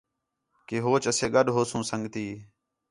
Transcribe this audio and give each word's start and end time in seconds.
کہ 0.67 0.77
ہوچ 0.85 1.03
اَسے 1.09 1.27
گڈھوسوں 1.33 1.81
سنڳتی 1.89 2.25